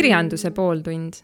[0.00, 1.18] kirjanduse pooltund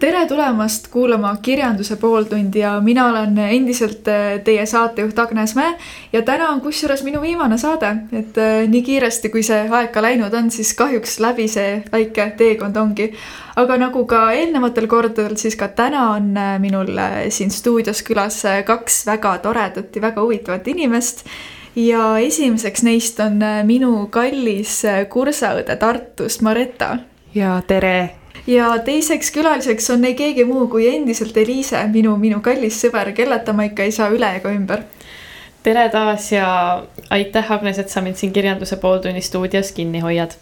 [0.00, 5.74] tere tulemast kuulama Kirjanduse pooltundi ja mina olen endiselt äh, teie saatejuht Agnes Mäe
[6.12, 10.00] ja täna on kusjuures minu viimane saade, et äh, nii kiiresti, kui see aeg ka
[10.00, 13.12] läinud on, siis kahjuks läbi see väike teekond ongi.
[13.60, 16.96] aga nagu ka eelnevatel kordadel, siis ka täna on äh, minul
[17.28, 21.26] siin stuudios külas kaks väga toredat ja väga huvitavat inimest
[21.76, 26.96] ja esimeseks neist on minu kallis kursaõde Tartust, Maretta.
[27.34, 32.80] ja tere ja teiseks külaliseks on ei keegi muu kui endiselt Eliise, minu, minu kallis
[32.82, 34.84] sõber, kelleta ma ikka ei saa üle ega ümber.
[35.62, 40.36] tere taas ja aitäh, Agnes, et sa mind siin kirjanduse pooltunni stuudios kinni hoiad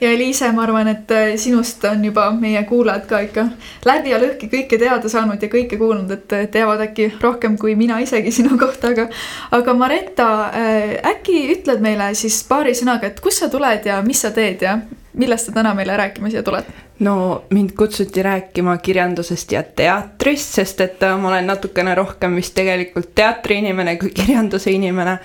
[0.00, 3.46] ja Eliise, ma arvan, et äh, sinust on juba meie kuulajad ka ikka
[3.86, 8.00] läbi ja lõhki kõike teada saanud ja kõike kuulnud, et teavad äkki rohkem kui mina
[8.04, 9.08] isegi sinu kohta, aga
[9.54, 14.24] aga Maretta, äh, äkki ütled meile siis paari sõnaga, et kust sa tuled ja mis
[14.24, 14.78] sa teed ja
[15.14, 16.68] millest sa täna meile rääkima siia tuled?
[16.98, 22.54] no mind kutsuti rääkima kirjandusest ja teatrist, sest et äh, ma olen natukene rohkem vist
[22.54, 25.18] tegelikult teatriinimene kui kirjanduse inimene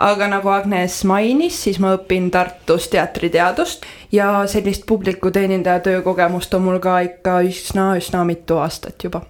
[0.00, 6.64] aga nagu Agnes mainis, siis ma õpin Tartus teatriteadust ja sellist publiku teenindaja töökogemust on
[6.68, 9.22] mul ka ikka üsna-üsna mitu aastat juba.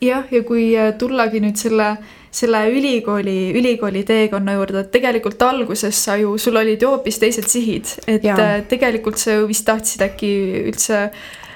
[0.00, 1.90] jah, ja kui äh, tullagi nüüd selle,
[2.32, 7.48] selle ülikooli, ülikooli teekonna juurde, et tegelikult alguses sa ju, sul olid ju hoopis teised
[7.48, 8.36] sihid, et ja.
[8.36, 10.32] Äh, tegelikult sa ju vist tahtsid äkki
[10.66, 11.08] üldse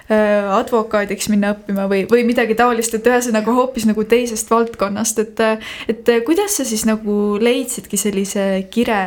[0.04, 5.40] advokaadiks minna õppima või, või midagi taolist, et ühesõnaga hoopis nagu teisest valdkonnast, et
[5.88, 8.98] et kuidas sa siis nagu leidsidki sellise kire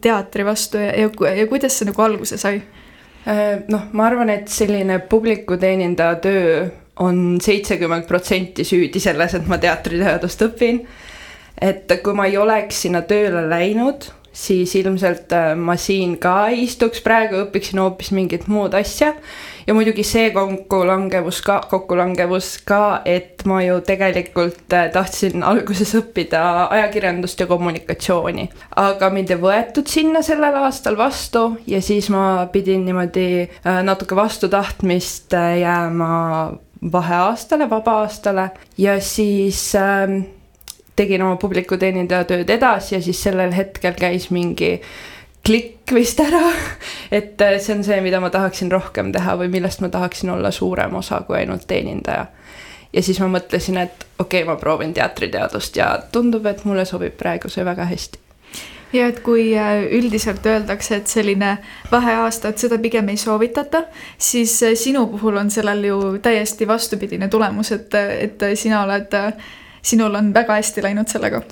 [0.00, 2.62] teatri vastu ja, ja, ja kuidas see nagu alguse sai?
[3.24, 6.56] Äh, noh, ma arvan, et selline publiku teenindaja töö
[7.00, 10.84] on seitsekümmend protsenti süüdi selles, et ma teatriteadust õpin.
[11.54, 16.64] et kui ma ei oleks sinna tööle läinud siis ilmselt äh, ma siin ka ei
[16.66, 19.14] istuks praegu, õpiksin hoopis mingit muud asja.
[19.66, 26.42] Ja muidugi see kokkulangevus ka, kokkulangevus ka, et ma ju tegelikult äh, tahtsin alguses õppida
[26.74, 28.48] ajakirjandust ja kommunikatsiooni.
[28.76, 34.16] aga mind ei võetud sinna sellel aastal vastu ja siis ma pidin niimoodi äh, natuke
[34.16, 36.12] vastu tahtmist jääma
[36.92, 40.24] vaheaastale, vaba-aastale ja siis äh,
[40.96, 44.76] tegin oma publiku teenindaja tööd edasi ja siis sellel hetkel käis mingi
[45.44, 46.48] klikk vist ära,
[47.12, 50.50] et äh, see on see, mida ma tahaksin rohkem teha või millest ma tahaksin olla
[50.54, 52.26] suurem osa kui ainult teenindaja.
[52.92, 57.16] ja siis ma mõtlesin, et okei okay,, ma proovin teatriteadust ja tundub, et mulle sobib
[57.18, 58.22] praegu see väga hästi.
[58.94, 61.56] Ja et kui äh, üldiselt öeldakse, et selline
[61.90, 63.84] vaheaasta, et seda pigem ei soovitata,
[64.18, 69.12] siis äh, sinu puhul on sellel ju täiesti vastupidine tulemus, et, et sina oled
[69.84, 71.42] sinul on väga hästi läinud sellega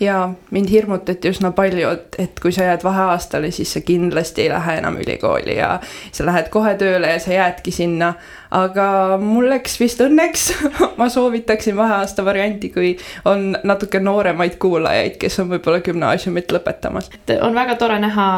[0.00, 4.50] ja mind hirmutati üsna palju, et, et kui sa jääd vaheaastale, siis sa kindlasti ei
[4.52, 5.76] lähe enam ülikooli ja
[6.12, 8.14] sa lähed kohe tööle ja sa jäädki sinna.
[8.56, 10.44] aga mul läks vist õnneks
[11.00, 12.92] ma soovitaksin vaheaasta varianti, kui
[13.24, 17.10] on natuke nooremaid kuulajaid, kes on võib-olla gümnaasiumit lõpetamas.
[17.40, 18.28] on väga tore näha,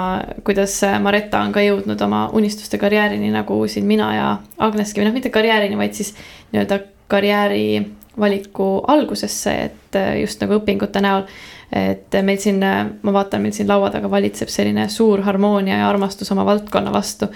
[0.45, 5.19] kuidas Maretta on ka jõudnud oma unistuste karjäärini nagu siin mina ja Agneski või noh,
[5.19, 6.15] mitte karjäärini, vaid siis
[6.53, 11.29] nii-öelda karjääri valiku algusesse, et äh, just nagu õpingute näol.
[11.73, 15.89] et meil siin, äh, ma vaatan, meil siin laua taga valitseb selline suur harmoonia ja
[15.89, 17.29] armastus oma valdkonna vastu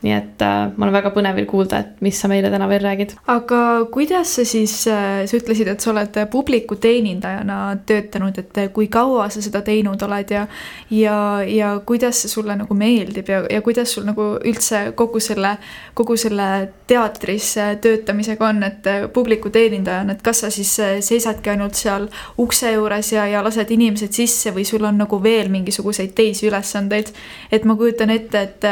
[0.00, 2.80] nii et äh, mul on väga põnev veel kuulda, et mis sa meile täna veel
[2.84, 3.12] räägid.
[3.28, 3.60] aga
[3.92, 9.28] kuidas sa siis äh,, sa ütlesid, et sa oled publiku teenindajana töötanud, et kui kaua
[9.30, 10.46] sa seda teinud oled ja
[10.90, 15.56] ja, ja kuidas see sulle nagu meeldib ja, ja kuidas sul nagu üldse kogu selle,
[15.94, 16.48] kogu selle
[16.88, 17.52] teatris
[17.84, 20.72] töötamisega on, et publiku teenindajana, et kas sa siis
[21.04, 22.08] seisadki ainult seal
[22.40, 27.12] ukse juures ja, ja lased inimesed sisse või sul on nagu veel mingisuguseid teisi ülesandeid?
[27.52, 28.68] et ma kujutan ette, et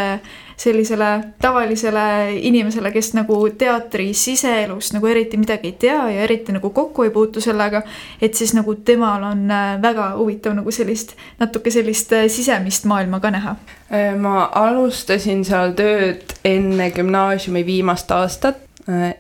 [0.59, 6.71] sellisele tavalisele inimesele, kes nagu teatri siseelust nagu eriti midagi ei tea ja eriti nagu
[6.75, 7.83] kokku ei puutu sellega,
[8.23, 13.21] et siis nagu temal on äh, väga huvitav nagu sellist, natuke sellist äh, sisemist maailma
[13.21, 13.55] ka näha.
[13.93, 18.65] Äh, ma alustasin seal tööd enne gümnaasiumi viimast aastat,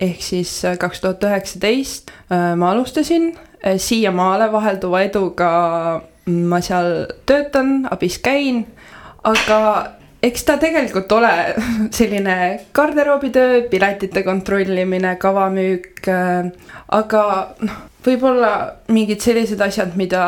[0.00, 2.08] ehk siis kaks tuhat üheksateist
[2.56, 3.34] ma alustasin,
[3.76, 5.50] siiamaale vahelduva eduga
[6.28, 8.62] ma seal töötan, abis käin,
[9.28, 9.58] aga
[10.22, 11.32] eks ta tegelikult ole
[11.98, 12.36] selline
[12.74, 16.50] garderoobitöö, piletite kontrollimine, kavamüük, äh,
[16.94, 17.22] aga
[17.62, 18.52] noh, võib-olla
[18.94, 20.22] mingid sellised asjad, mida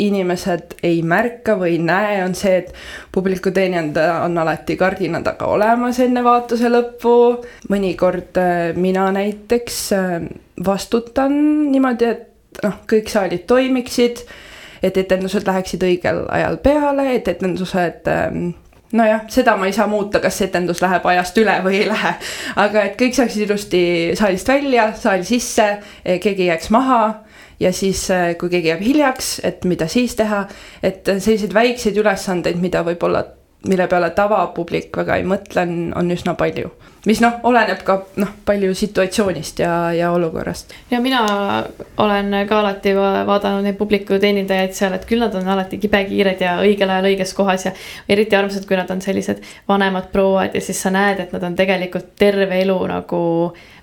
[0.00, 2.72] inimesed ei märka või ei näe, on see, et
[3.12, 7.16] publiku teenindaja on alati kardina taga olemas enne vaatuse lõppu.
[7.70, 10.16] mõnikord äh, mina näiteks äh,
[10.64, 11.36] vastutan
[11.72, 14.26] niimoodi, et noh, kõik saalid toimiksid
[14.82, 18.48] et etendused läheksid õigel ajal peale, et etendused ähm,
[18.92, 22.14] nojah, seda ma ei saa muuta, kas etendus läheb ajast üle või ei lähe.
[22.60, 23.82] aga et kõik saaksid ilusti
[24.18, 25.68] saalist välja, saali sisse,
[26.04, 27.02] keegi ei jääks maha
[27.60, 28.06] ja siis,
[28.40, 30.44] kui keegi jääb hiljaks, et mida siis teha,
[30.82, 33.24] et selliseid väikseid ülesandeid, mida võib-olla
[33.68, 35.66] mille peale tavapublik väga ei mõtle,
[35.96, 36.70] on, üsna palju.
[37.06, 40.74] mis noh, oleneb ka noh, palju situatsioonist ja, ja olukorrast.
[40.90, 41.22] ja mina
[41.96, 46.56] olen ka alati vaadanud neid publiku teenindajaid seal, et küll nad on alati kibekiired ja
[46.62, 47.74] õigel ajal õiges kohas ja
[48.08, 51.58] eriti armsad, kui nad on sellised vanemad prouad ja siis sa näed, et nad on
[51.58, 53.22] tegelikult terve elu nagu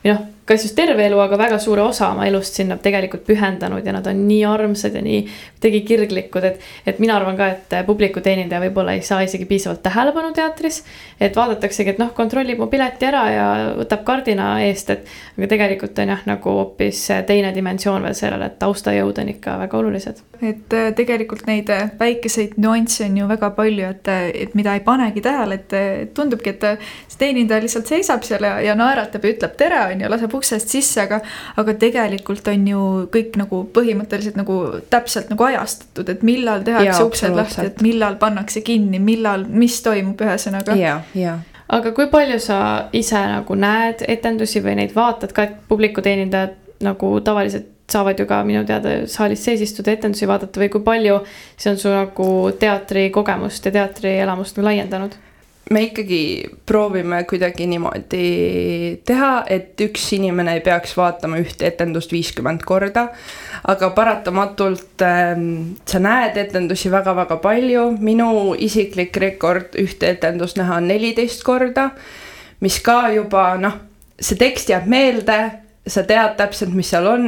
[0.04, 3.86] või noh kas just terve elu, aga väga suure osa oma elust sinna tegelikult pühendanud
[3.86, 5.22] ja nad on nii armsad ja nii
[5.60, 6.62] kuidagi kirglikud, et.
[6.88, 10.84] et mina arvan ka, et publiku teenindaja võib-olla ei saa isegi piisavalt tähelepanu teatris.
[11.19, 13.46] et vaadataksegi, et noh, kontrollib mu pileti ära ja
[13.78, 15.06] võtab kardina eest, et.
[15.38, 19.78] aga tegelikult on jah, nagu hoopis teine dimensioon veel sellele, et taustajõud on ikka väga
[19.78, 20.24] olulised.
[20.42, 24.74] et äh, tegelikult neid äh, väikeseid nüansse on ju väga palju, et, äh, et mida
[24.74, 26.66] ei panegi tähele, et tundubki, et
[27.07, 30.71] see teenindaja lihtsalt seisab seal ja, ja naeratab ja ütleb tere, on ju, laseb uksest
[30.74, 31.21] sisse, aga
[31.59, 34.59] aga tegelikult on ju kõik nagu põhimõtteliselt nagu
[34.91, 40.19] täpselt nagu ajastatud, et millal tehakse uksed lahti, et millal pannakse kinni, millal, mis toimub,
[40.25, 40.77] ühesõnaga.
[40.80, 41.39] ja, ja
[41.69, 42.59] aga kui palju sa
[42.97, 48.25] ise nagu näed etendusi või neid vaatad ka, et publiku teenindajad nagu tavaliselt saavad ju
[48.30, 51.21] ka minu teada saalis sees istuda, etendusi vaadata või kui palju
[51.57, 52.30] see on su nagu
[52.62, 55.18] teatrikogemust ja teatrielamust nagu laiendanud?
[55.69, 56.21] Me ikkagi
[56.66, 58.24] proovime kuidagi niimoodi
[59.06, 63.10] teha, et üks inimene ei peaks vaatama ühte etendust viiskümmend korda.
[63.68, 65.36] aga paratamatult äh,
[65.86, 71.92] sa näed etendusi väga-väga palju, minu isiklik rekord ühte etendust näha on neliteist korda.
[72.60, 73.77] mis ka juba noh,
[74.19, 75.39] see tekst jääb meelde,
[75.88, 77.25] sa tead täpselt, mis seal on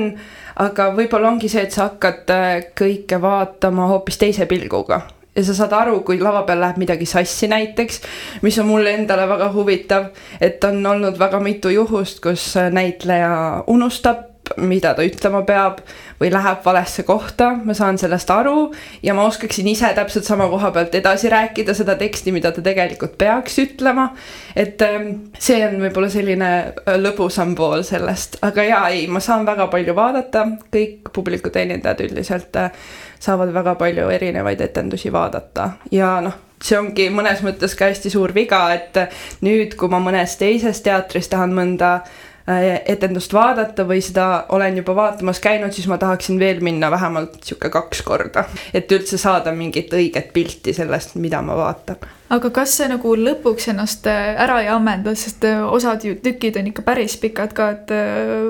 [0.62, 5.04] aga võib-olla ongi see, et sa hakkad äh, kõike vaatama hoopis teise pilguga
[5.36, 8.02] ja sa saad aru, kui lava peal läheb midagi sassi näiteks,
[8.44, 10.10] mis on mulle endale väga huvitav,
[10.42, 14.28] et on olnud väga mitu juhust, kus näitleja unustab,
[14.60, 15.78] mida ta ütlema peab
[16.20, 18.72] või läheb valesse kohta, ma saan sellest aru
[19.06, 23.16] ja ma oskaksin ise täpselt sama koha pealt edasi rääkida seda teksti, mida ta tegelikult
[23.22, 24.10] peaks ütlema.
[24.56, 29.46] et ähm, see on võib-olla selline äh, lõbusam pool sellest, aga jaa, ei, ma saan
[29.48, 32.72] väga palju vaadata, kõik publiku teenindajad üldiselt äh,
[33.22, 35.70] saavad väga palju erinevaid etendusi vaadata.
[35.94, 38.98] Ja noh, see ongi mõnes mõttes ka hästi suur viga, et
[39.46, 44.96] nüüd, kui ma mõnes teises teatris tahan mõnda äh, etendust vaadata või seda olen juba
[44.98, 49.94] vaatamas käinud, siis ma tahaksin veel minna vähemalt sihuke kaks korda, et üldse saada mingit
[49.94, 52.02] õiget pilti sellest, mida ma vaatan.
[52.32, 56.58] Aga kas see nagu lõpuks ennast äh, ära ei ammenda, sest äh, osad ju tükid
[56.58, 57.92] on ikka päris pikad ka, et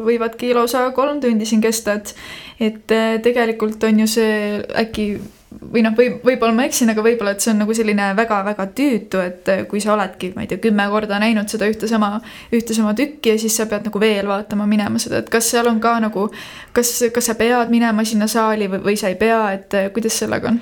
[0.05, 2.15] võivadki lausa kolm tundi siin kesta, et
[2.61, 4.33] et äh, tegelikult on ju see
[4.77, 5.05] äkki
[5.51, 9.21] või noh, või võib-olla ma eksin, aga võib-olla, et see on nagu selline väga-väga tüütu,
[9.23, 12.13] et äh, kui sa oledki, ma ei tea, kümme korda näinud seda ühte sama,
[12.55, 15.67] ühte sama tükki ja siis sa pead nagu veel vaatama minema seda, et kas seal
[15.71, 16.29] on ka nagu,
[16.75, 20.21] kas, kas sa pead minema sinna saali või, või sa ei pea, et äh, kuidas
[20.23, 20.61] sellega on?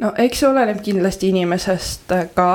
[0.00, 2.52] no eks see oleneb kindlasti inimesest ka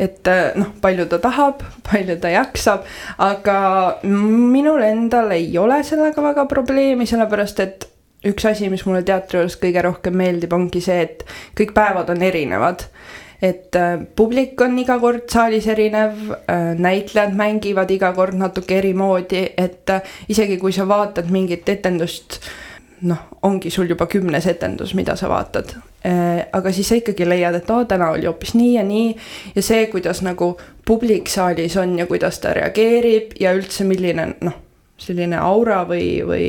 [0.00, 0.24] et
[0.56, 2.86] noh, palju ta tahab, palju ta jaksab,
[3.20, 3.58] aga
[4.06, 7.89] minul endal ei ole sellega väga probleemi, sellepärast et
[8.26, 11.24] üks asi, mis mulle teatri juures kõige rohkem meeldib, ongi see, et
[11.58, 12.88] kõik päevad on erinevad.
[13.40, 18.92] et äh, publik on iga kord saalis erinev äh,, näitlejad mängivad iga kord natuke eri
[18.94, 22.36] moodi, et äh, isegi kui sa vaatad mingit etendust,
[23.00, 25.72] noh, ongi sul juba kümnes etendus, mida sa vaatad
[26.52, 29.08] aga siis sa ikkagi leiad, et oo, täna oli hoopis nii ja nii
[29.54, 30.54] ja see, kuidas nagu
[30.88, 34.56] publik saalis on ja kuidas ta reageerib ja üldse, milline noh,
[34.96, 36.46] selline aura või, või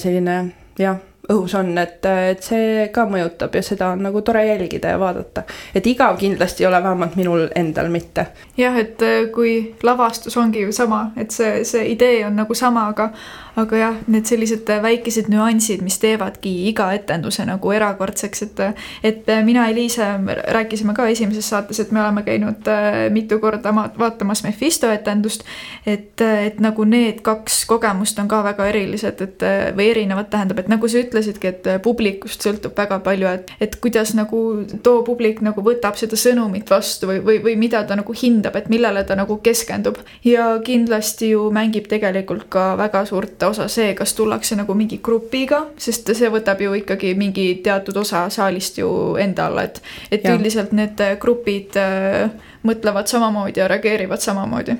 [0.00, 0.38] selline
[0.78, 0.96] jah,
[1.32, 5.44] õhus on, et, et see ka mõjutab ja seda on nagu tore jälgida ja vaadata.
[5.74, 8.26] et igav kindlasti ei ole, vähemalt minul endal mitte.
[8.56, 9.00] jah, et
[9.32, 13.10] kui lavastus ongi ju sama, et see, see idee on nagu sama, aga
[13.56, 18.62] aga jah, need sellised väikesed nüansid, mis teevadki iga etenduse nagu erakordseks, et
[19.04, 20.06] et mina, Eliise
[20.54, 25.44] rääkisime ka esimeses saates, et me oleme käinud äh, mitu korda vaatamas Mephisto etendust,
[25.86, 29.46] et, et nagu need kaks kogemust on ka väga erilised, et
[29.76, 34.14] või erinevad, tähendab, et nagu sa ütlesidki, et publikust sõltub väga palju, et, et kuidas
[34.18, 34.40] nagu
[34.82, 38.70] too publik nagu võtab seda sõnumit vastu või, või, või mida ta nagu hindab, et
[38.72, 39.98] millele ta nagu keskendub.
[40.24, 45.64] ja kindlasti ju mängib tegelikult ka väga suurt osa see, kas tullakse nagu mingi grupiga,
[45.78, 50.72] sest see võtab ju ikkagi mingi teatud osa saalist ju enda alla, et, et üldiselt
[50.76, 52.28] need grupid äh,
[52.64, 54.76] mõtlevad samamoodi ja reageerivad samamoodi.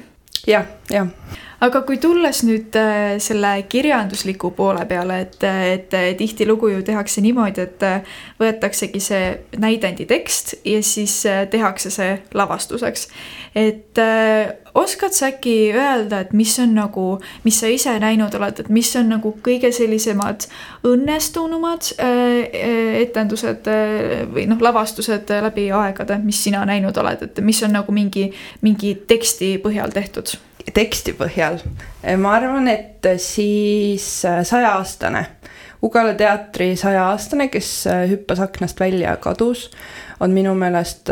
[0.47, 1.09] jah jah
[1.62, 7.64] aga kui tulles nüüd äh, selle kirjandusliku poole peale, et, et tihtilugu ju tehakse niimoodi,
[7.64, 9.30] et äh, võetaksegi see
[9.62, 13.08] näidendi tekst ja siis äh, tehakse see lavastuseks.
[13.54, 13.99] et
[14.75, 17.04] oskad sa äkki öelda, et mis on nagu,
[17.44, 20.49] mis sa ise näinud oled, et mis on nagu kõige sellisemad
[20.90, 21.92] õnnestunumad
[22.99, 23.70] etendused
[24.34, 28.26] või noh, lavastused läbi aegade, mis sina näinud oled, et mis on nagu mingi,
[28.66, 30.34] mingi teksti põhjal tehtud?
[30.73, 31.59] Teksti põhjal.
[32.18, 35.26] ma arvan, et siis äh, sajaaastane,
[35.85, 39.66] Ugala teatri sajaaastane, kes hüppas aknast välja ja kadus,
[40.21, 41.11] on minu meelest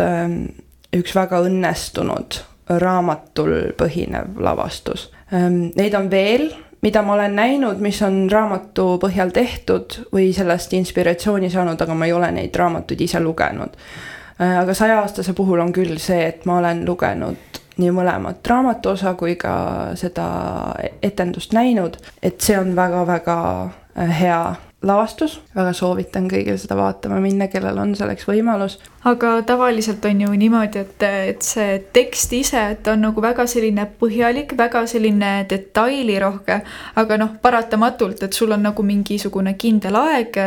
[0.97, 2.38] üks väga õnnestunud
[2.80, 5.11] raamatul põhinev lavastus.
[5.35, 6.49] Ähm, neid on veel,
[6.82, 12.09] mida ma olen näinud, mis on raamatu põhjal tehtud või sellest inspiratsiooni saanud, aga ma
[12.09, 13.76] ei ole neid raamatuid ise lugenud.
[14.42, 19.37] Aga sajaaastase puhul on küll see, et ma olen lugenud nii mõlemat raamatu osa kui
[19.41, 19.55] ka
[19.99, 20.26] seda
[21.02, 24.43] etendust näinud, et see on väga-väga äh, hea
[24.83, 28.79] lavastus, väga soovitan kõigil seda vaatama minna, kellel on selleks võimalus.
[29.07, 33.87] aga tavaliselt on ju niimoodi, et, et see tekst ise, et on nagu väga selline
[34.00, 36.59] põhjalik, väga selline detailirohke,
[36.99, 40.38] aga noh, paratamatult, et sul on nagu mingisugune kindel aeg,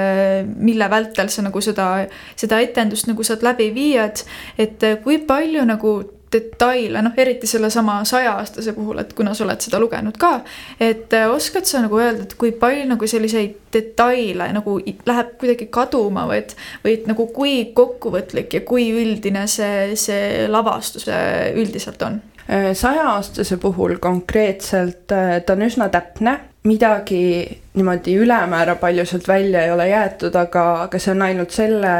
[0.55, 1.89] mille vältel sa nagu seda,
[2.36, 4.25] seda etendust nagu saad läbi viia, et
[4.60, 5.96] et kui palju nagu
[6.34, 10.39] detaile, noh eriti sellesama sajaaastase puhul, et kuna sa oled seda lugenud ka,
[10.79, 15.70] et äh, oskad sa nagu öelda, et kui palju nagu selliseid detaile nagu läheb kuidagi
[15.74, 21.51] kaduma või et, või et nagu kui kokkuvõtlik ja kui üldine see, see lavastus äh,
[21.55, 22.20] üldiselt on?
[22.46, 29.72] Äh, sajaaastase puhul konkreetselt ta on üsna täpne, midagi niimoodi ülemäära palju sealt välja ei
[29.72, 31.91] ole jäetud, aga, aga see on ainult selle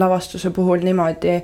[0.00, 1.34] lavastuse puhul niimoodi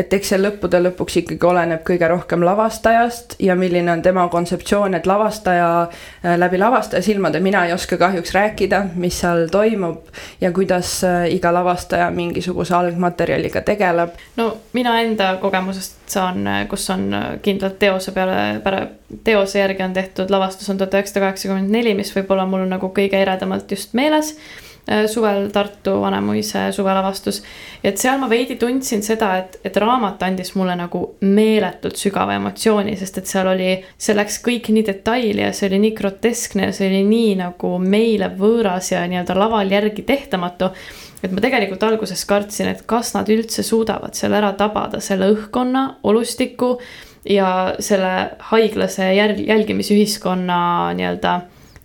[0.00, 4.96] et eks see lõppude lõpuks ikkagi oleneb kõige rohkem lavastajast ja milline on tema kontseptsioon,
[4.96, 10.08] et lavastaja äh, läbi lavastaja silmade, mina ei oska kahjuks rääkida, mis seal toimub
[10.40, 14.16] ja kuidas äh, iga lavastaja mingisuguse algmaterjaliga tegeleb.
[14.36, 17.10] no mina enda kogemusest saan, äh, kus on
[17.42, 18.88] kindlalt teose peale,
[19.24, 23.20] teose järgi on tehtud lavastus on tuhat üheksasada kaheksakümmend neli, mis võib-olla mul nagu kõige
[23.20, 24.36] eredamalt just meeles
[25.10, 27.42] suvel Tartu Vanemuise suvelavastus.
[27.84, 32.96] et seal ma veidi tundsin seda, et, et raamat andis mulle nagu meeletult sügava emotsiooni,
[32.96, 36.72] sest et seal oli, see läks kõik nii detaili ja see oli nii groteskne ja
[36.76, 40.72] see oli nii nagu meile võõras ja nii-öelda laval järgi tehtamatu
[41.22, 45.84] et ma tegelikult alguses kartsin, et kas nad üldse suudavad selle ära tabada, selle õhkkonna,
[46.08, 46.76] olustiku
[47.28, 48.12] ja selle
[48.50, 50.60] haiglase järg, jälgimisühiskonna
[50.96, 51.34] nii-öelda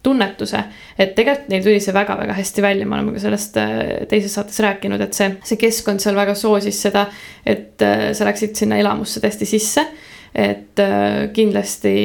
[0.05, 0.63] tunnetuse.
[0.99, 4.59] et tegelikult neil tuli see väga-väga hästi välja, me oleme ka sellest äh, teises saates
[4.63, 7.07] rääkinud, et see, see keskkond seal väga soosis seda,
[7.45, 9.87] et äh, sa läksid sinna elamusse täiesti sisse.
[10.35, 11.95] et äh, kindlasti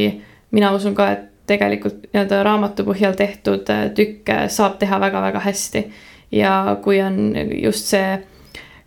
[0.56, 3.66] mina usun ka, et tegelikult nii-öelda raamatu põhjal tehtud
[3.96, 5.84] tükke saab teha väga-väga hästi.
[6.32, 8.20] ja kui on just see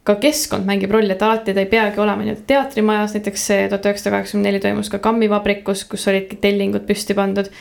[0.03, 3.85] ka keskkond mängib rolli, et alati ta ei peagi olema nii-öelda teatrimajas, näiteks see tuhat
[3.87, 7.51] üheksasada kaheksakümmend neli toimus ka kammivabrikus, kus olidki tellingud püsti pandud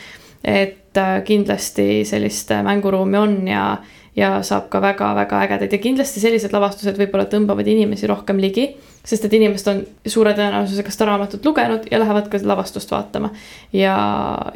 [0.43, 3.77] et äh, kindlasti sellist äh, mänguruumi on ja,
[4.15, 8.73] ja saab ka väga-väga ägedaid ja kindlasti sellised lavastused võib-olla tõmbavad inimesi rohkem ligi.
[9.03, 13.31] sest et inimesed on suure tõenäosusega seda raamatut lugenud ja lähevad ka lavastust vaatama.
[13.73, 13.95] ja,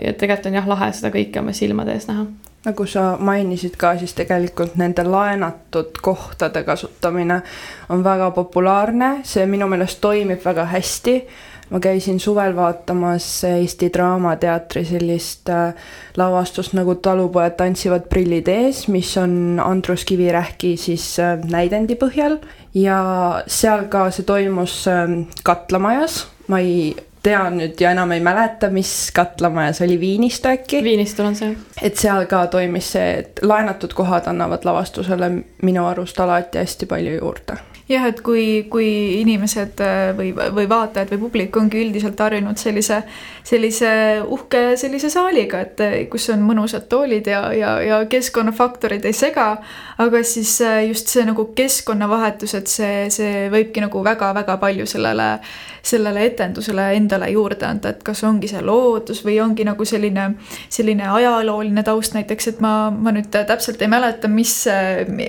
[0.03, 2.27] ja tegelikult on jah lahe seda kõike oma silmade ees näha
[2.67, 7.41] nagu sa mainisid ka, siis tegelikult nende laenatud kohtade kasutamine
[7.89, 11.21] on väga populaarne, see minu meelest toimib väga hästi
[11.69, 15.73] ma käisin suvel vaatamas Eesti Draamateatri sellist äh,
[16.17, 22.39] lavastust nagu Talupojad tantsivad prillid ees, mis on Andrus Kivirähki siis äh, näidendi põhjal
[22.77, 23.01] ja
[23.47, 26.95] seal ka see toimus ähm, Katlamajas, ma ei
[27.27, 30.83] tea nüüd ja enam ei mäleta, mis katlamajas oli, Viinistu äkki?
[30.83, 31.55] Viinistul on see.
[31.81, 35.31] et seal ka toimis see, et laenatud kohad annavad lavastusele
[35.67, 37.57] minu arust alati hästi palju juurde
[37.87, 38.87] jah, et kui, kui
[39.21, 42.99] inimesed äh, või, või vaatajad või publik ongi üldiselt harjunud sellise,
[43.47, 43.91] sellise
[44.27, 49.47] uhke sellise saaliga, et äh, kus on mõnusad toolid ja, ja, ja keskkonnafaktorid ei sega,
[50.03, 55.29] aga siis äh, just see nagu keskkonnavahetus, et see, see võibki nagu väga-väga palju sellele,
[55.87, 60.27] sellele etendusele endale juurde anda, et kas ongi see loodus või ongi nagu selline,
[60.67, 64.59] selline ajalooline taust näiteks, et ma, ma nüüd täpselt ei mäleta, mis,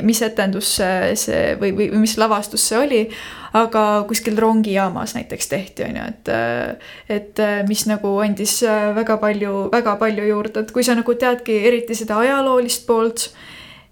[0.02, 3.02] mis etendus see või, või mis lavastus avastus see oli,
[3.58, 6.32] aga kuskil rongijaamas näiteks tehti, on ju, et
[7.08, 8.62] et mis nagu andis
[8.94, 13.30] väga palju, väga palju juurde, et kui sa nagu teadki eriti seda ajaloolist poolt,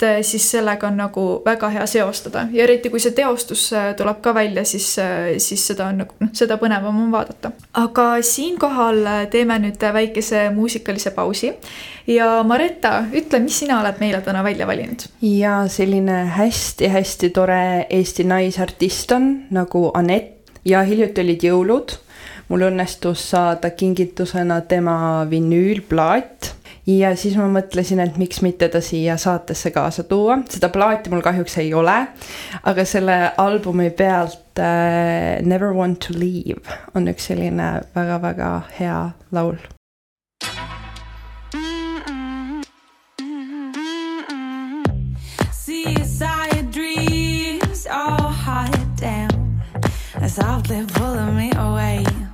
[0.03, 4.35] et siis sellega on nagu väga hea seostada ja eriti kui see teostus tuleb ka
[4.35, 4.91] välja, siis,
[5.39, 7.53] siis seda on nagu noh, seda põnevam on vaadata.
[7.73, 9.01] aga siinkohal
[9.33, 11.53] teeme nüüd väikese muusikalise pausi
[12.07, 15.09] ja Maretta, ütle, mis sina oled meile täna välja valinud?
[15.23, 21.97] ja selline hästi-hästi tore Eesti naisartist on nagu Anett ja hiljuti olid jõulud.
[22.49, 26.56] mul õnnestus saada kingitusena tema vinüülplaat
[26.87, 31.25] ja siis ma mõtlesin, et miks mitte ta siia saatesse kaasa tuua, seda plaati mul
[31.25, 31.97] kahjuks ei ole,
[32.63, 39.01] aga selle albumi pealt äh, Never Want to Leave on üks selline väga-väga hea
[39.33, 39.59] laul.
[50.37, 52.26] Softly pulling me away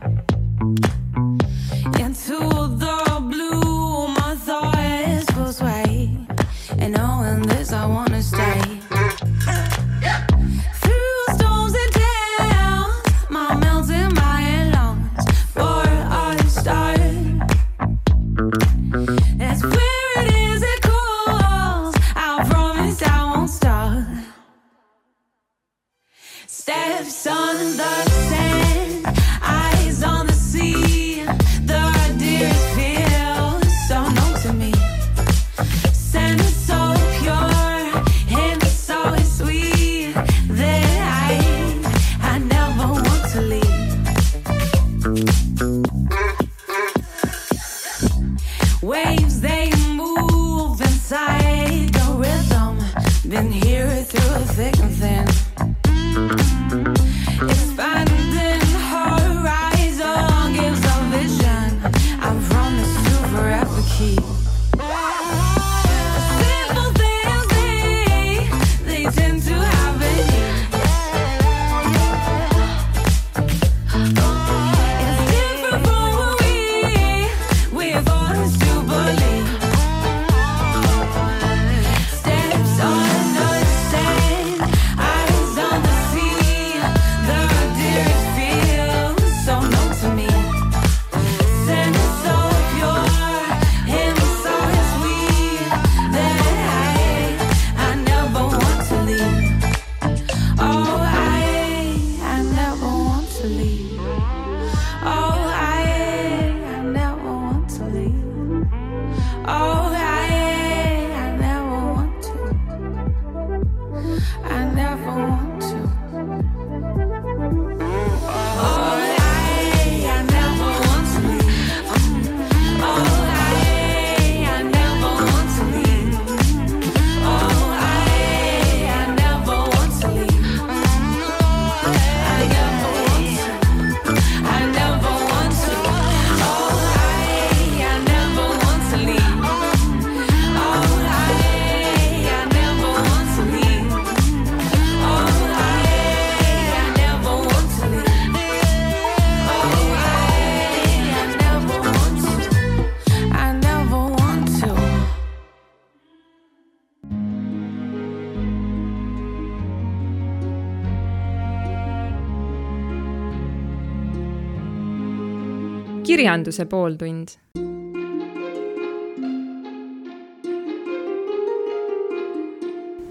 [166.23, 167.29] kirjanduse pooltund.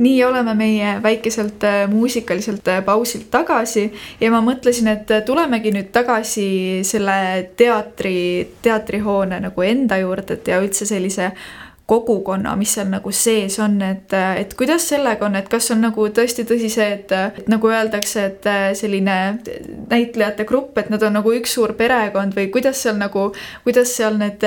[0.02, 3.84] nii oleme meie väikeselt äh, muusikaliselt äh, pausilt tagasi
[4.21, 6.45] ja ma mõtlesin, et äh, tulemegi nüüd tagasi
[6.88, 7.17] selle
[7.58, 8.15] teatri,
[8.65, 11.30] teatrihoone nagu enda juurde, et ja üldse sellise
[11.89, 16.08] kogukonna, mis seal nagu sees on, et, et kuidas sellega on, et kas on nagu
[16.15, 18.48] tõesti tõsi see, et, et nagu öeldakse, et
[18.80, 19.17] selline
[19.91, 23.32] näitlejate grupp, et nad on nagu üks suur perekond või kuidas seal nagu,
[23.65, 24.46] kuidas seal need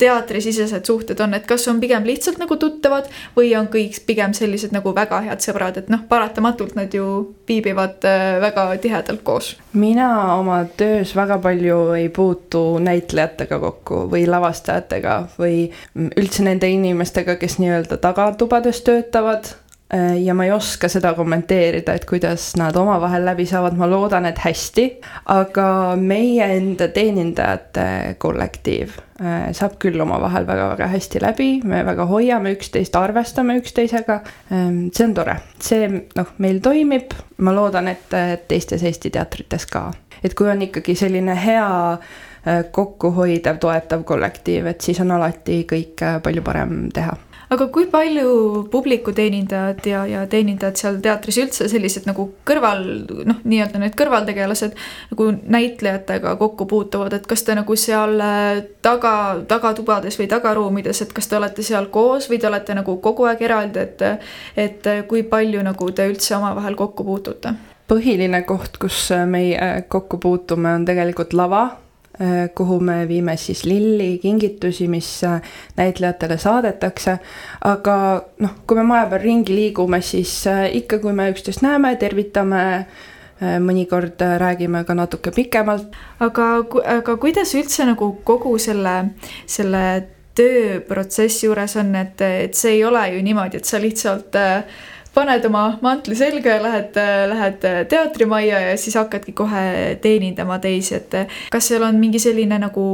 [0.00, 4.74] teatrisisesed suhted on, et kas on pigem lihtsalt nagu tuttavad või on kõik pigem sellised
[4.74, 7.06] nagu väga head sõbrad, et noh, paratamatult nad ju
[7.48, 9.54] viibivad äh, väga tihedalt koos.
[9.72, 17.36] mina oma töös väga palju ei puutu näitlejatega kokku või lavastajatega või üldse nende inimestega,
[17.36, 19.52] kes nii-öelda tagatubades töötavad
[19.94, 24.28] Äh, ja ma ei oska seda kommenteerida, et kuidas nad omavahel läbi saavad, ma loodan,
[24.28, 24.86] et hästi.
[25.34, 32.96] aga meie enda teenindajate kollektiiv saab küll omavahel väga-väga hästi läbi, me väga hoiame üksteist,
[32.96, 34.20] arvestame üksteisega.
[34.52, 37.12] Ähm, see on tore, see noh, meil toimib,
[37.44, 39.90] ma loodan, et teistes Eesti teatrites ka,
[40.24, 41.70] et kui on ikkagi selline hea
[42.72, 47.18] kokkuhoidev, toetav kollektiiv, et siis on alati kõike palju parem teha
[47.50, 48.30] aga kui palju
[48.70, 52.84] publiku teenindajad ja, ja teenindajad seal teatris üldse sellised nagu kõrval,
[53.26, 54.76] noh, nii-öelda need kõrvaltegelased
[55.10, 59.14] nagu näitlejatega kokku puutuvad, et kas te nagu seal äh, taga,
[59.50, 63.44] tagatubades või tagaruumides, et kas te olete seal koos või te olete nagu kogu aeg
[63.48, 64.06] eraldi, et
[64.60, 67.54] et kui palju nagu te üldse omavahel kokku puutute?
[67.90, 71.89] põhiline koht, kus meie kokku puutume, on tegelikult lava Äh,
[72.54, 75.40] kuhu me viime siis lilli, kingitusi, mis äh,
[75.76, 77.18] näitlejatele saadetakse.
[77.64, 77.94] aga
[78.38, 82.86] noh, kui me maja peal ringi liigume, siis äh, ikka, kui me üksteist näeme, tervitame
[83.40, 85.96] mõnikord räägime ka natuke pikemalt.
[86.20, 86.48] aga,
[86.98, 88.96] aga kuidas üldse nagu kogu selle,
[89.48, 89.84] selle
[90.36, 95.44] tööprotsessi juures on, et, et see ei ole ju niimoodi, et sa lihtsalt äh, paned
[95.44, 99.62] oma mantli selga ja lähed, lähed teatrimajja ja siis hakkadki kohe
[100.02, 101.16] teenindama teisi, et
[101.50, 102.84] kas seal on mingi selline nagu,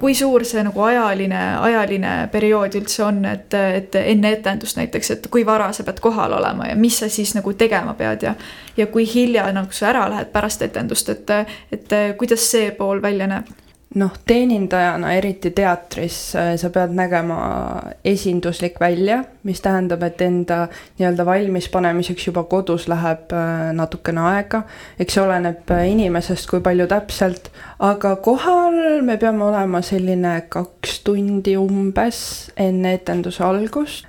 [0.00, 5.30] kui suur see nagu ajaline, ajaline periood üldse on, et, et enne etendust näiteks, et
[5.30, 8.34] kui vara sa pead kohal olema ja mis sa siis nagu tegema pead ja
[8.76, 11.30] ja kui hilja nagu sa ära lähed pärast etendust, et,
[11.72, 13.50] et kuidas see pool välja näeb?
[13.94, 17.38] Noh, teenindajana, eriti teatris, äh, sa pead nägema
[18.04, 20.60] esinduslik välja, mis tähendab, et enda
[20.98, 24.62] nii-öelda valmispanemiseks juba kodus läheb äh, natukene aega.
[24.98, 31.00] eks see oleneb äh, inimesest, kui palju täpselt, aga kohal me peame olema selline kaks
[31.04, 32.22] tundi umbes
[32.56, 34.06] enne etenduse algust.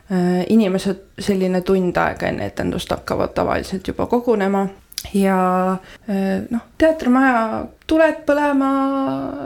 [0.47, 4.67] inimesed selline tund aega enne etendust hakkavad tavaliselt juba kogunema
[5.13, 8.67] ja eh, noh, teatrimaja tuled põlema,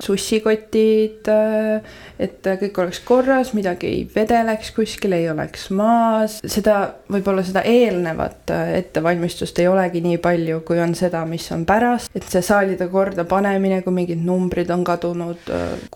[0.06, 6.38] sussikotid, eh, et kõik oleks korras, midagi ei vedeleks kuskil, ei oleks maas.
[6.46, 6.78] seda,
[7.12, 12.12] võib-olla seda eelnevat eh, ettevalmistust ei olegi nii palju, kui on seda, mis on pärast.
[12.16, 15.50] et see saalide korda panemine, kui mingid numbrid on kadunud,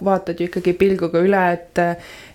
[0.03, 1.85] vaatad ju ikkagi pilguga üle, et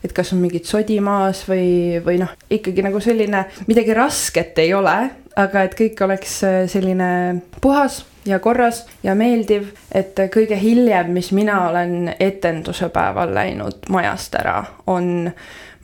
[0.04, 4.74] et kas on mingid sodi maas või, või noh, ikkagi nagu selline midagi rasket ei
[4.76, 11.12] ole aga et kõik oleks äh, selline puhas ja korras ja meeldiv, et kõige hiljem,
[11.12, 15.30] mis mina olen etenduse päeval läinud majast ära, on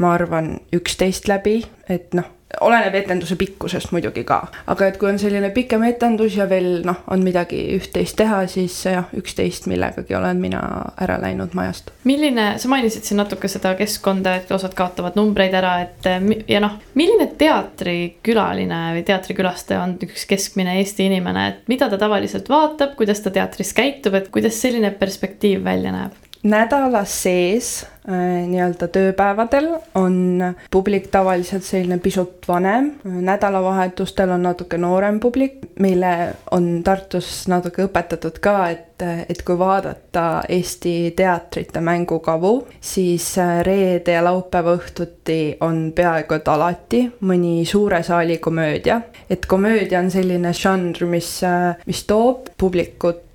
[0.00, 4.40] ma arvan, üksteist läbi, et noh oleneb etenduse pikkusest muidugi ka,
[4.72, 8.76] aga et kui on selline pikem etendus ja veel noh, on midagi üht-teist teha, siis
[8.86, 10.60] jah, üksteist millegagi olen mina
[11.00, 11.92] ära läinud majast.
[12.04, 16.10] milline, sa mainisid siin natuke seda keskkonda, et osad kaotavad numbreid ära, et
[16.50, 22.50] ja noh, milline teatrikülaline või teatrikülastaja on üks keskmine Eesti inimene, et mida ta tavaliselt
[22.50, 26.18] vaatab, kuidas ta teatris käitub, et kuidas selline perspektiiv välja näeb?
[26.42, 30.40] Nädala sees äh, nii-öelda tööpäevadel on
[30.72, 36.14] publik tavaliselt selline pisut vanem, nädalavahetustel on natuke noorem publik, meile
[36.56, 44.16] on Tartus natuke õpetatud ka, et, et kui vaadata Eesti teatrite mängukavu, siis äh, reede
[44.16, 50.54] ja laupäeva õhtuti on peaaegu et alati mõni suure saali komöödia, et komöödia on selline
[50.56, 53.26] žanr, mis, äh, mis toob publikut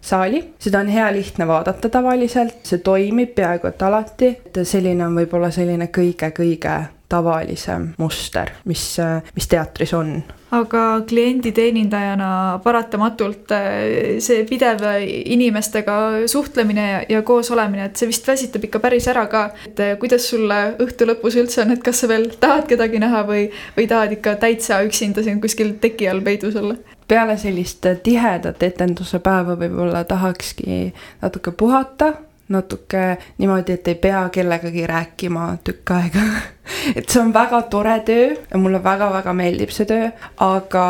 [0.00, 5.18] saali, seda on hea lihtne vaadata tavaliselt, see toimib peaaegu et alati, et selline on
[5.18, 6.78] võib-olla selline kõige-kõige
[7.10, 10.20] tavalisem muster, mis, äh, mis teatris on.
[10.50, 15.96] aga klienditeenindajana paratamatult äh, see pidev inimestega
[16.30, 19.44] suhtlemine ja, koos olemine, et see vist väsitab ikka päris ära ka.
[19.66, 23.24] et äh, kuidas sulle õhtu lõpus üldse on, et kas sa veel tahad kedagi näha
[23.26, 26.78] või, või tahad ikka täitsa üksinda siin kuskil teki all peidus olla?
[27.10, 30.92] Peale sellist tihedat etenduse päeva võib-olla tahakski
[31.22, 32.12] natuke puhata,
[32.50, 33.02] natuke
[33.38, 36.22] niimoodi, et ei pea kellegagi rääkima tükk aega.
[36.96, 40.12] Et see on väga tore töö ja mulle väga-väga meeldib see töö,
[40.46, 40.86] aga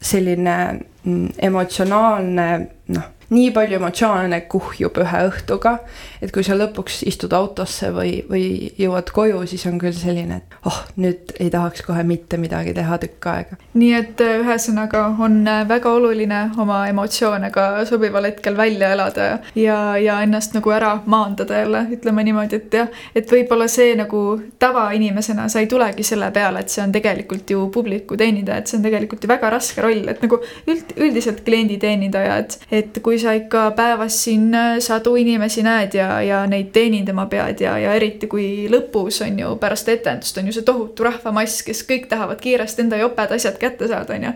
[0.00, 0.56] selline
[1.04, 2.48] mm, emotsionaalne
[2.96, 5.74] noh nii palju emotsioone kuhjub ühe õhtuga,
[6.22, 10.68] et kui sa lõpuks istud autosse või, või jõuad koju, siis on küll selline, et
[10.68, 13.58] oh, nüüd ei tahaks kohe mitte midagi teha tükk aega.
[13.78, 19.28] nii et äh, ühesõnaga on äh, väga oluline oma emotsioone ka sobival hetkel välja elada
[19.54, 24.22] ja, ja ennast nagu ära maandada jälle, ütleme niimoodi, et jah, et võib-olla see nagu
[24.58, 28.80] tavainimesena sa ei tulegi selle peale, et see on tegelikult ju publiku teenindaja, et see
[28.80, 33.22] on tegelikult ju väga raske roll, et nagu üld, üldiselt klienditeenindaja, et, et kui kui
[33.24, 37.94] sa ikka päevas siin äh, sadu inimesi näed ja, ja neid teenindama pead ja, ja
[37.98, 42.38] eriti kui lõpus on ju pärast etendust on ju see tohutu rahvamass, kes kõik tahavad
[42.38, 44.30] kiiresti enda joped asjad kätte saada, on ju.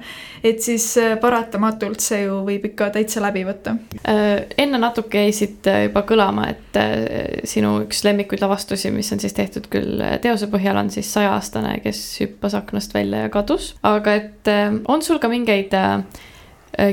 [0.50, 3.76] et siis äh, paratamatult see ju võib ikka täitsa läbi võtta.
[4.02, 6.80] Äh, enne natuke jäi siit juba kõlama, et
[7.46, 12.02] sinu üks lemmikuid lavastusi, mis on siis tehtud küll teose põhjal, on siis sajaaastane, kes
[12.24, 14.52] hüppas aknast välja ja kadus, aga et
[14.90, 15.70] on sul ka mingeid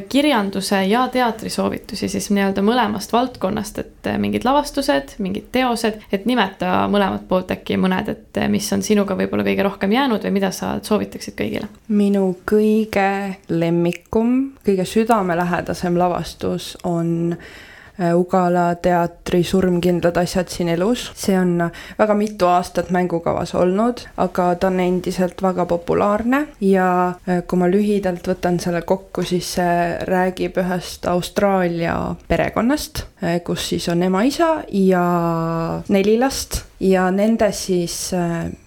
[0.09, 6.27] kirjanduse ja teatri soovitusi siis nii-öelda mõlemast valdkonnast, et äh, mingid lavastused, mingid teosed, et
[6.29, 10.51] nimeta mõlemat poolt äkki mõned, et mis on sinuga võib-olla kõige rohkem jäänud või mida
[10.55, 11.71] sa soovitaksid kõigile?
[11.87, 17.68] minu kõige lemmikum, kõige südamelähedasem lavastus on Äh,
[18.15, 21.09] Ugala teatri Surmkindlad asjad siin elus.
[21.15, 27.43] see on väga mitu aastat mängukavas olnud, aga ta on endiselt väga populaarne ja äh,
[27.47, 29.75] kui ma lühidalt võtan selle kokku, siis see
[30.07, 35.03] räägib ühest Austraalia perekonnast, äh, kus siis on ema-isa ja
[35.89, 38.13] neli last ja nende siis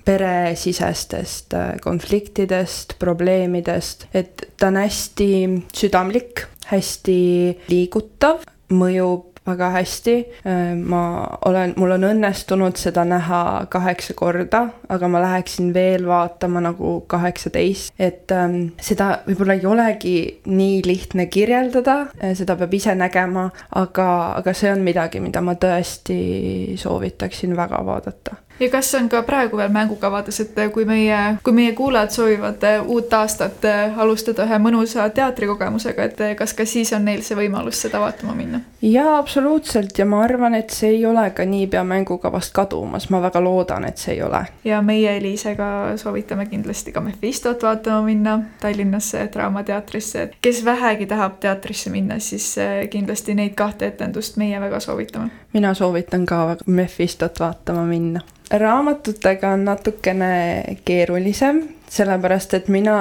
[0.05, 5.29] peresisestest konfliktidest, probleemidest, et ta on hästi
[5.73, 7.21] südamlik, hästi
[7.69, 10.15] liigutav, mõjub väga hästi.
[10.47, 16.63] Äh, ma olen, mul on õnnestunud seda näha kaheksa korda, aga ma läheksin veel vaatama
[16.63, 22.95] nagu kaheksateist, et ähm, seda võib-olla ei olegi nii lihtne kirjeldada, äh, seda peab ise
[22.99, 23.49] nägema,
[23.83, 24.09] aga,
[24.39, 29.57] aga see on midagi, mida ma tõesti soovitaksin väga vaadata ja kas on ka praegu
[29.57, 34.59] veel mängukavades, et kui meie, kui meie kuulajad soovivad eh, uut aastat eh, alustada ühe
[34.63, 38.61] mõnusa teatrikogemusega, et kas ka siis on neil see võimalus seda vaatama minna?
[38.83, 43.43] jaa, absoluutselt ja ma arvan, et see ei ole ka niipea mängukavast kadumas, ma väga
[43.43, 44.45] loodan, et see ei ole.
[44.65, 51.41] ja meie Elisega soovitame kindlasti ka Mephistot vaatama minna Tallinnasse Draamateatrisse, et kes vähegi tahab
[51.41, 52.55] teatrisse minna, siis
[52.91, 55.31] kindlasti neid kahte etendust meie väga soovitame.
[55.53, 58.21] Mina soovitan ka Mephistot vaatama minna.
[58.53, 62.97] Raamatutega on natukene keerulisem, sellepärast et mina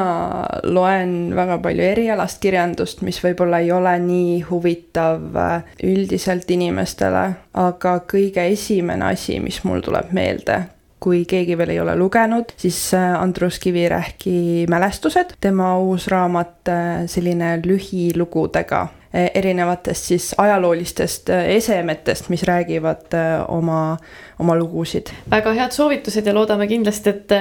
[0.63, 7.25] loen väga palju erialast kirjandust, mis võib-olla ei ole nii huvitav äh, üldiselt inimestele,
[7.59, 10.61] aga kõige esimene asi, mis mul tuleb meelde,
[11.03, 16.89] kui keegi veel ei ole lugenud, siis äh, Andrus Kivirähki Mälestused, tema uus raamat, äh,
[17.11, 23.97] selline lühilugudega erinevatest siis ajaloolistest eh, esemetest, mis räägivad eh, oma,
[24.39, 25.11] oma lugusid.
[25.31, 27.35] väga head soovitused ja loodame kindlasti, et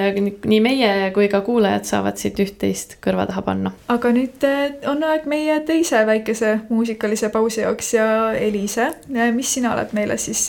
[0.44, 3.72] nii meie kui ka kuulajad saavad siit üht-teist kõrva taha panna.
[3.88, 4.46] aga nüüd
[4.90, 8.90] on aeg meie teise väikese muusikalise pausi jaoks ja Eliise,
[9.35, 10.48] mis sina oled meile siis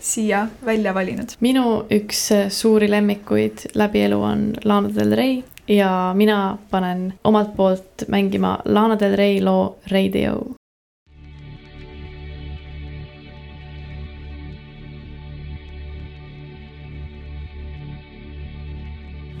[0.00, 1.38] siia välja valinud?
[1.40, 8.04] minu üks suuri lemmikuid läbi elu on Lana Del Rey ja mina panen omalt poolt
[8.08, 10.54] mängima Lana Del Rey loo Radio.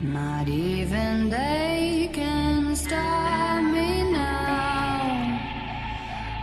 [0.02, 5.38] Not even they can stop me now.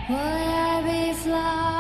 [0.10, 1.73] Would I be flying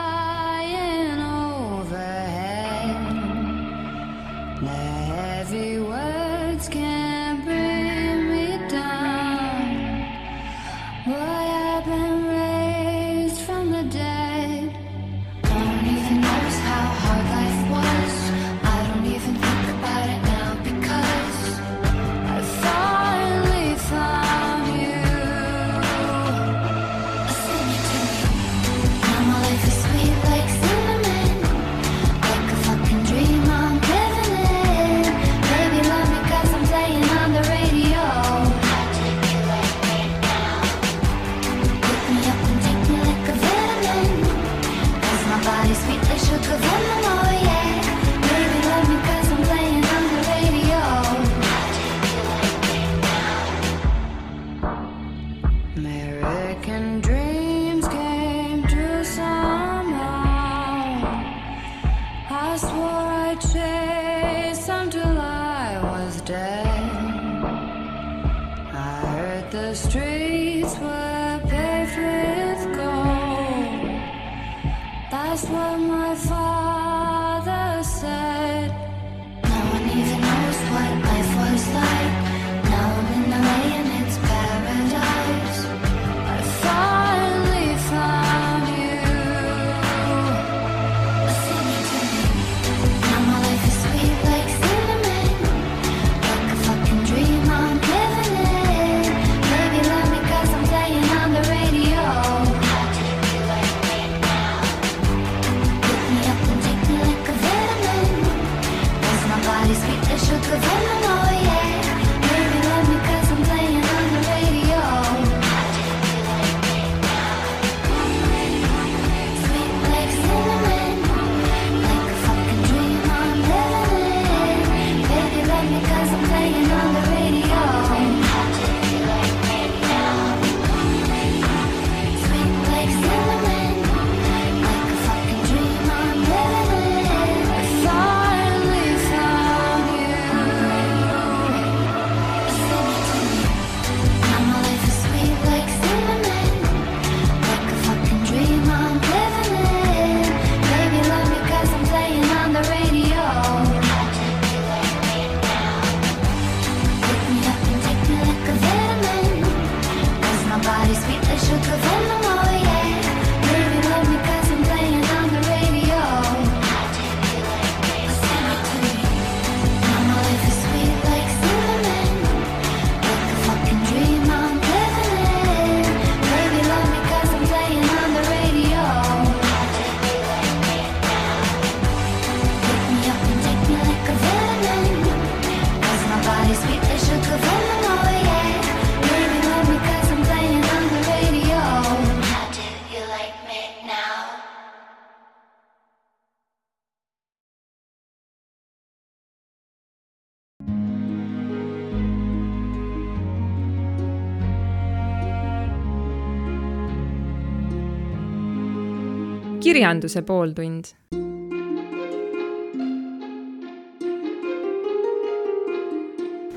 [209.73, 210.93] kirjanduse pooltund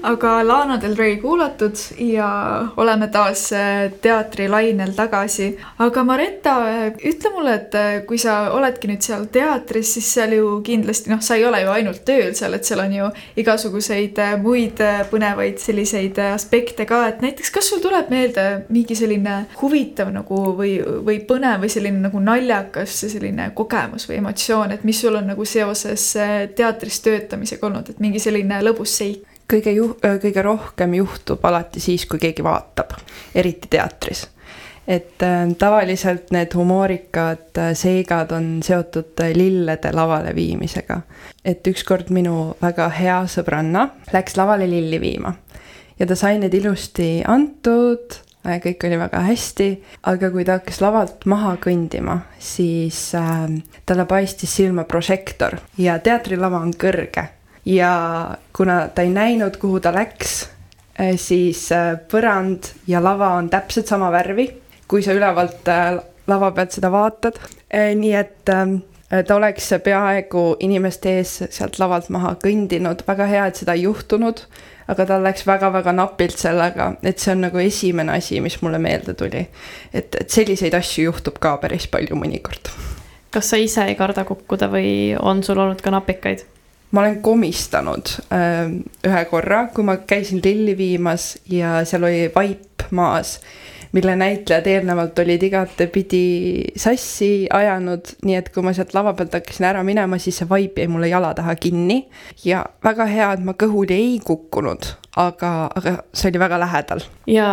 [0.07, 2.29] aga Lana Del Rey kuulatud ja
[2.77, 5.57] oleme taas äh, teatrilainel tagasi.
[5.79, 10.37] aga Maretta, äh, ütle mulle, et äh, kui sa oledki nüüd seal teatris, siis seal
[10.37, 13.11] ju kindlasti noh, sa ei ole ju ainult tööl seal, et seal on ju
[13.43, 20.13] igasuguseid muid põnevaid selliseid aspekte ka, et näiteks kas sul tuleb meelde mingi selline huvitav
[20.15, 25.19] nagu või, või põnev või selline nagu naljakas selline kogemus või emotsioon, et mis sul
[25.19, 26.13] on nagu seoses
[26.55, 29.36] teatris töötamisega olnud, et mingi selline lõbus seik?
[29.51, 32.97] Kõige ju-, kõige rohkem juhtub alati siis, kui keegi vaatab,
[33.35, 34.27] eriti teatris.
[34.87, 41.01] et äh, tavaliselt need humoorikad äh, seigad on seotud äh, lillede lavale viimisega.
[41.45, 45.35] et ükskord minu väga hea sõbranna läks lavale lilli viima
[45.99, 49.69] ja ta sai need ilusti antud kõik oli väga hästi,
[50.07, 53.49] aga kui ta hakkas lavalt maha kõndima, siis äh,
[53.87, 57.27] talle paistis silma prožektor ja teatrilava on kõrge
[57.67, 60.49] ja kuna ta ei näinud, kuhu ta läks,
[60.99, 64.49] eh, siis eh, põrand ja lava on täpselt sama värvi,
[64.89, 67.41] kui sa ülevalt eh, lava pealt seda vaatad.
[67.95, 68.51] nii et
[69.27, 74.41] ta oleks peaaegu inimeste ees sealt lavalt maha kõndinud, väga hea, et seda ei juhtunud,
[74.89, 79.15] aga tal läks väga-väga napilt sellega, et see on nagu esimene asi, mis mulle meelde
[79.15, 79.47] tuli.
[79.93, 82.71] et, et selliseid asju juhtub ka päris palju mõnikord.
[83.31, 86.47] kas sa ise ei karda kukkuda või on sul olnud ka napikaid?
[86.97, 88.73] Ma olen komistanud äh,
[89.05, 93.37] ühe korra, kui ma käisin lilli viimas ja seal oli vaip maas,
[93.93, 96.25] mille näitlejad eelnevalt olid igatepidi
[96.81, 100.81] sassi ajanud, nii et kui ma sealt lava pealt hakkasin ära minema, siis see vaip
[100.81, 102.03] jäi mulle jala taha kinni
[102.45, 104.89] ja väga hea, et ma kõhuli ei kukkunud,
[105.21, 107.05] aga, aga see oli väga lähedal.
[107.29, 107.49] ja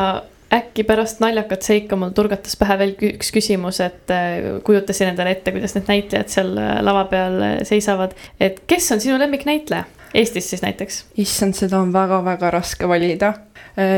[0.54, 5.54] äkki pärast naljakat seika mul turgatas pähe veel üks küsimus, et äh, kujutasin endale ette,
[5.56, 8.14] kuidas need näitlejad seal äh, lava peal äh, seisavad.
[8.40, 11.04] et kes on sinu lemmiknäitleja, Eestis siis näiteks?
[11.18, 13.34] issand, seda on väga-väga raske valida.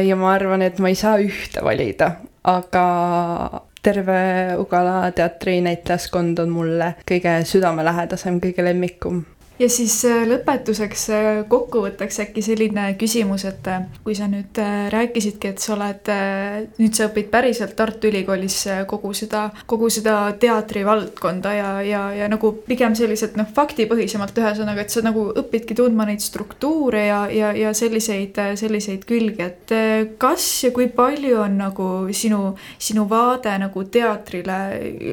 [0.07, 2.13] ja ma arvan, et ma ei saa ühte valida,
[2.47, 2.85] aga
[3.83, 9.25] terve Ugala teatri näitlejaskond on mulle kõige südamelähedasem, kõige lemmikum
[9.59, 14.57] ja siis äh, lõpetuseks äh, kokkuvõtteks äkki selline küsimus, et äh, kui sa nüüd
[14.91, 16.11] rääkisidki, et sa oled,
[16.79, 18.57] nüüd sa õpid päriselt Tartu Ülikoolis
[18.89, 24.93] kogu seda, kogu seda teatrivaldkonda ja, ja, ja nagu pigem selliselt noh, faktipõhisemalt ühesõnaga, et
[24.93, 29.75] sa nagu õpidki tundma neid struktuure ja, ja, ja selliseid, selliseid külgi, et
[30.21, 34.59] kas ja kui palju on nagu sinu, sinu vaade nagu teatrile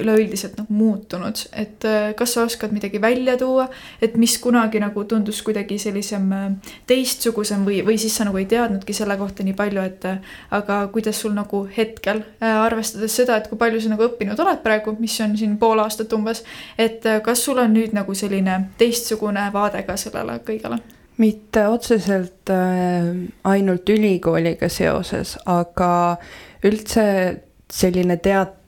[0.03, 1.87] üleüldiselt nagu muutunud, et
[2.19, 3.69] kas sa oskad midagi välja tuua,
[4.03, 6.45] et mis mis kunagi nagu tundus kuidagi sellisem äh,
[6.89, 10.79] teistsugusem või, või siis sa nagu ei teadnudki selle kohta nii palju, et äh, aga
[10.95, 14.97] kuidas sul nagu hetkel, äh, arvestades seda, et kui palju sa nagu õppinud oled praegu,
[15.01, 16.45] mis on siin pool aastat umbes,
[16.81, 20.81] et kas sul on nüüd nagu selline teistsugune vaade ka sellele kõigele?
[21.21, 22.51] mitte otseselt
[23.47, 26.17] ainult ülikooliga seoses, aga
[26.65, 27.05] üldse
[27.71, 28.62] selline teat-,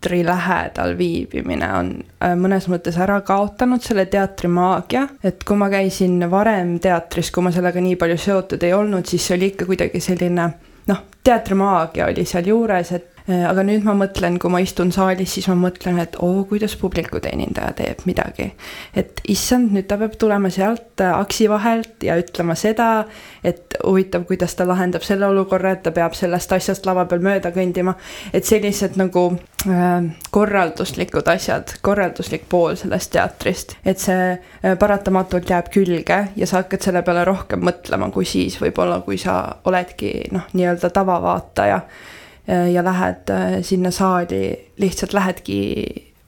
[0.00, 1.88] teatri lähedal viibimine on
[2.22, 7.42] äh, mõnes mõttes ära kaotanud selle teatri maagia, et kui ma käisin varem teatris, kui
[7.42, 10.48] ma sellega nii palju seotud ei olnud, siis see oli ikka kuidagi selline
[10.86, 15.56] noh, teatrimaagia oli sealjuures, et aga nüüd ma mõtlen, kui ma istun saalis, siis ma
[15.58, 18.52] mõtlen, et oo, kuidas publiku teenindaja teeb midagi.
[18.96, 23.04] et issand, nüüd ta peab tulema sealt äh, aksi vahelt ja ütlema seda,
[23.44, 27.52] et huvitav, kuidas ta lahendab selle olukorra, et ta peab sellest asjast lava peal mööda
[27.52, 27.94] kõndima.
[28.32, 29.26] et sellised nagu
[29.68, 36.62] äh, korralduslikud asjad, korralduslik pool sellest teatrist, et see äh, paratamatult jääb külge ja sa
[36.62, 42.17] hakkad selle peale rohkem mõtlema kui siis võib-olla, kui sa oledki noh, nii-öelda tavavaataja Äh,
[42.48, 45.58] ja lähed äh, sinna saali, lihtsalt lähedki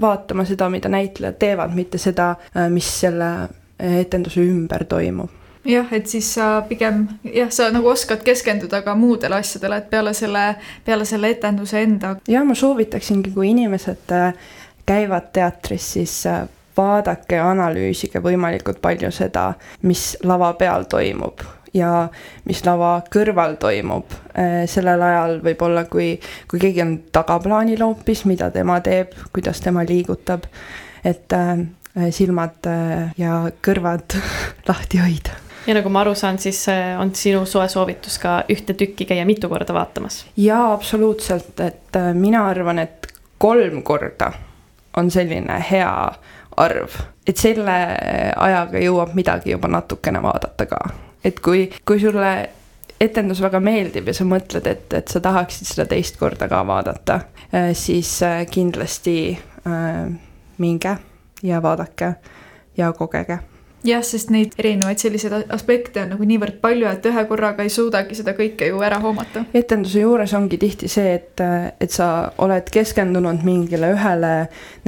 [0.01, 3.31] vaatama seda, mida näitlejad teevad, mitte seda, äh, mis selle
[3.81, 5.31] etenduse ümber toimub
[5.65, 10.15] jah, et siis sa pigem jah, sa nagu oskad keskenduda ka muudele asjadele, et peale
[10.17, 10.45] selle,
[10.85, 12.15] peale selle etenduse enda.
[12.29, 14.13] ja ma soovitaksingi, kui inimesed
[14.89, 16.17] käivad teatris, siis
[16.77, 19.53] vaadake ja analüüsige võimalikult palju seda,
[19.83, 21.45] mis lava peal toimub
[21.75, 22.09] ja
[22.49, 24.15] mis lava kõrval toimub.
[24.35, 26.15] Äh, sellel ajal võib-olla, kui,
[26.51, 30.49] kui keegi on tagaplaanil hoopis, mida tema teeb, kuidas tema liigutab,
[31.05, 31.63] et äh,
[32.15, 34.19] silmad äh, ja kõrvad
[34.71, 35.39] lahti hoida.
[35.67, 36.63] Ja nagu ma aru saan, siis
[36.99, 40.25] on sinu soe soovitus ka ühte tükki käia mitu korda vaatamas?
[40.41, 44.33] jaa, absoluutselt, et mina arvan, et kolm korda
[44.97, 45.93] on selline hea
[46.57, 46.97] arv,
[47.29, 47.77] et selle
[48.41, 50.81] ajaga jõuab midagi juba natukene vaadata ka
[51.25, 52.33] et kui, kui sulle
[53.01, 57.21] etendus väga meeldib ja sa mõtled, et, et sa tahaksid seda teist korda ka vaadata,
[57.55, 59.17] äh, siis äh, kindlasti
[59.67, 60.03] äh,
[60.59, 60.97] minge
[61.43, 62.15] ja vaadake
[62.77, 63.39] ja kogege
[63.85, 68.17] jah, sest neid erinevaid selliseid aspekte on nagu niivõrd palju, et ühe korraga ei suudagi
[68.19, 69.45] seda kõike ju ära hoomata.
[69.57, 71.43] etenduse juures ongi tihti see, et,
[71.81, 74.33] et sa oled keskendunud mingile ühele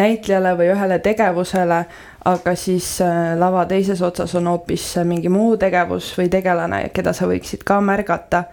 [0.00, 1.82] näitlejale või ühele tegevusele,
[2.28, 7.30] aga siis äh, lava teises otsas on hoopis mingi muu tegevus või tegelane, keda sa
[7.30, 8.44] võiksid ka märgata.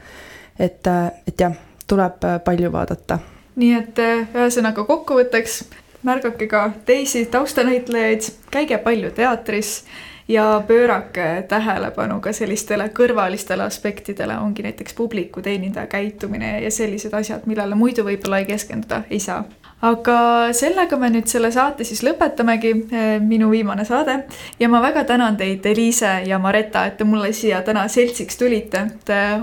[0.60, 1.56] et, äh, et jah,
[1.88, 3.20] tuleb äh, palju vaadata.
[3.60, 4.04] nii et
[4.36, 5.64] ühesõnaga kokkuvõtteks,
[6.04, 9.84] märgake ka teisi taustanäitlejaid, käige palju teatris
[10.30, 17.48] ja pöörake tähelepanu ka sellistele kõrvalistele aspektidele, ongi näiteks publiku teenindaja käitumine ja sellised asjad,
[17.50, 19.44] millele muidu võib-olla ei keskenduda ei saa.
[19.82, 20.14] aga
[20.52, 24.18] sellega me nüüd selle saate siis lõpetamegi, eh, minu viimane saade
[24.60, 28.86] ja ma väga tänan teid, Eliise ja Maretta, et te mulle siia täna seltsiks tulite.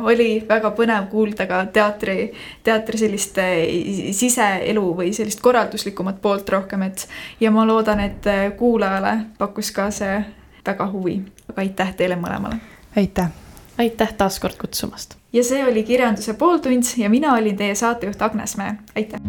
[0.03, 2.32] oli väga põnev kuulda ka teatri,
[2.62, 7.09] teatri sellist eh, siseelu või sellist korralduslikumat poolt rohkem, et
[7.41, 8.24] ja ma loodan, et
[8.57, 10.24] kuulajale pakkus ka see
[10.66, 12.60] väga huvi, aga aitäh teile mõlemale.
[12.96, 13.30] aitäh.
[13.78, 15.16] aitäh taas kord kutsumast.
[15.32, 19.20] ja see oli Kirjanduse pooltund ja mina olin teie saatejuht Agnes Mäe, aitäh.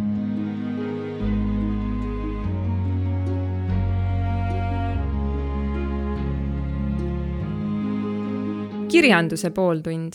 [8.87, 10.13] kirjanduse pooltund